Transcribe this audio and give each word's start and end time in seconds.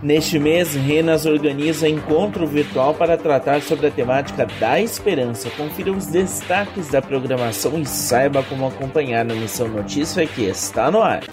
Neste 0.00 0.38
mês, 0.38 0.74
Renas 0.74 1.26
organiza 1.26 1.88
encontro 1.88 2.46
virtual 2.46 2.94
para 2.94 3.16
tratar 3.16 3.60
sobre 3.60 3.88
a 3.88 3.90
temática 3.90 4.46
da 4.60 4.80
esperança. 4.80 5.50
Confira 5.50 5.90
os 5.90 6.06
destaques 6.06 6.88
da 6.88 7.02
programação 7.02 7.80
e 7.80 7.84
saiba 7.84 8.44
como 8.44 8.68
acompanhar 8.68 9.28
a 9.28 9.34
Missão 9.34 9.66
Notícia 9.66 10.24
que 10.24 10.44
está 10.44 10.88
no 10.88 11.02
ar. 11.02 11.24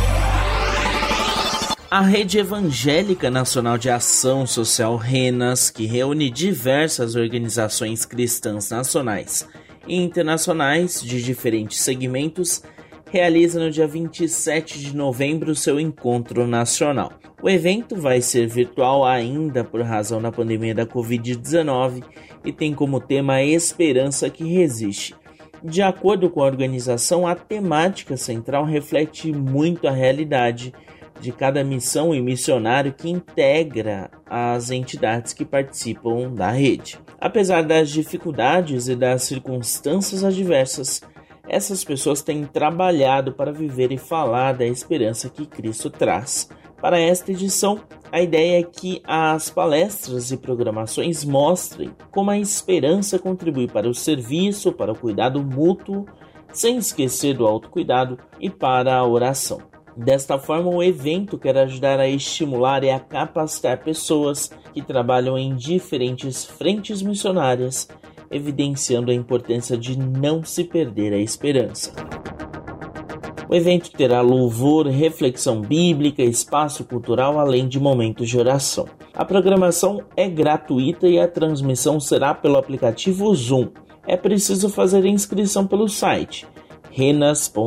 A 1.91 2.01
Rede 2.01 2.39
Evangélica 2.39 3.29
Nacional 3.29 3.77
de 3.77 3.91
Ação 3.91 4.47
Social 4.47 4.97
Renas, 4.97 5.69
que 5.69 5.85
reúne 5.85 6.31
diversas 6.31 7.15
organizações 7.15 8.03
cristãs 8.03 8.71
nacionais 8.71 9.47
e 9.87 9.95
internacionais 9.95 10.99
de 10.99 11.21
diferentes 11.21 11.79
segmentos, 11.81 12.63
realiza 13.15 13.61
no 13.61 13.71
dia 13.71 13.87
27 13.87 14.77
de 14.77 14.93
novembro 14.93 15.55
seu 15.55 15.79
encontro 15.79 16.45
nacional. 16.45 17.13
O 17.41 17.49
evento 17.49 17.95
vai 17.95 18.19
ser 18.19 18.45
virtual 18.45 19.05
ainda 19.05 19.63
por 19.63 19.81
razão 19.81 20.21
da 20.21 20.33
pandemia 20.33 20.75
da 20.75 20.85
Covid-19 20.85 22.03
e 22.43 22.51
tem 22.51 22.73
como 22.73 22.99
tema 22.99 23.35
a 23.35 23.45
esperança 23.45 24.29
que 24.29 24.43
resiste. 24.43 25.15
De 25.63 25.81
acordo 25.81 26.29
com 26.29 26.43
a 26.43 26.45
organização, 26.45 27.25
a 27.25 27.35
temática 27.35 28.17
central 28.17 28.65
reflete 28.65 29.31
muito 29.31 29.87
a 29.87 29.91
realidade 29.91 30.73
de 31.21 31.31
cada 31.31 31.63
missão 31.63 32.13
e 32.13 32.21
missionário 32.21 32.91
que 32.91 33.09
integra 33.09 34.11
as 34.25 34.71
entidades 34.71 35.31
que 35.31 35.45
participam 35.45 36.33
da 36.33 36.51
rede. 36.51 36.99
Apesar 37.17 37.63
das 37.63 37.89
dificuldades 37.89 38.89
e 38.89 38.95
das 38.95 39.23
circunstâncias 39.23 40.21
adversas, 40.21 41.01
essas 41.47 41.83
pessoas 41.83 42.21
têm 42.21 42.45
trabalhado 42.45 43.33
para 43.33 43.51
viver 43.51 43.91
e 43.91 43.97
falar 43.97 44.53
da 44.53 44.65
esperança 44.65 45.29
que 45.29 45.45
Cristo 45.45 45.89
traz. 45.89 46.49
Para 46.81 46.99
esta 46.99 47.31
edição, 47.31 47.79
a 48.11 48.21
ideia 48.21 48.59
é 48.59 48.63
que 48.63 49.01
as 49.05 49.49
palestras 49.49 50.31
e 50.31 50.37
programações 50.37 51.23
mostrem 51.25 51.91
como 52.11 52.31
a 52.31 52.37
esperança 52.37 53.17
contribui 53.17 53.67
para 53.67 53.89
o 53.89 53.93
serviço, 53.93 54.71
para 54.71 54.91
o 54.91 54.97
cuidado 54.97 55.43
mútuo, 55.43 56.05
sem 56.51 56.77
esquecer 56.77 57.35
do 57.35 57.45
autocuidado 57.45 58.17
e 58.39 58.49
para 58.49 58.95
a 58.95 59.05
oração. 59.05 59.61
Desta 59.97 60.37
forma, 60.37 60.69
o 60.69 60.83
evento 60.83 61.37
quer 61.37 61.57
ajudar 61.57 61.99
a 61.99 62.07
estimular 62.07 62.83
e 62.83 62.89
a 62.89 62.99
capacitar 62.99 63.81
pessoas 63.81 64.51
que 64.73 64.81
trabalham 64.81 65.37
em 65.37 65.55
diferentes 65.55 66.43
frentes 66.43 67.01
missionárias, 67.01 67.87
evidenciando 68.35 69.11
a 69.11 69.13
importância 69.13 69.77
de 69.77 69.97
não 69.97 70.43
se 70.43 70.63
perder 70.63 71.13
a 71.13 71.17
esperança. 71.17 71.93
O 73.47 73.55
evento 73.55 73.91
terá 73.91 74.21
louvor, 74.21 74.87
reflexão 74.87 75.61
bíblica, 75.61 76.23
espaço 76.23 76.83
cultural, 76.83 77.39
além 77.39 77.67
de 77.67 77.79
momentos 77.79 78.27
de 78.27 78.37
oração. 78.37 78.87
A 79.13 79.23
programação 79.23 80.01
é 80.17 80.27
gratuita 80.27 81.07
e 81.07 81.19
a 81.19 81.27
transmissão 81.27 81.99
será 81.99 82.33
pelo 82.33 82.57
aplicativo 82.57 83.33
Zoom. 83.35 83.69
É 84.07 84.17
preciso 84.17 84.69
fazer 84.69 85.03
a 85.03 85.09
inscrição 85.09 85.65
pelo 85.65 85.87
site 85.87 86.47
renas.org.br 86.91 87.65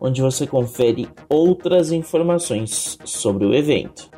onde 0.00 0.22
você 0.22 0.46
confere 0.46 1.08
outras 1.28 1.92
informações 1.92 2.98
sobre 3.04 3.44
o 3.46 3.54
evento. 3.54 4.17